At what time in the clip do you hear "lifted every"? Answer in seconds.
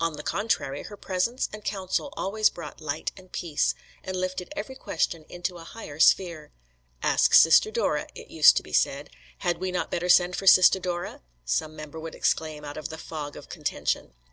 4.16-4.74